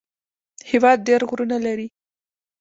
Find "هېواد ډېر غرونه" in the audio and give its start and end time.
0.69-1.57